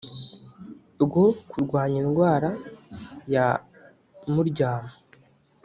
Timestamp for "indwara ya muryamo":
2.03-4.93